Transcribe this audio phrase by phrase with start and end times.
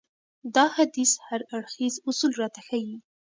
[0.55, 2.95] دا حديث هر اړخيز اصول راته ښيي.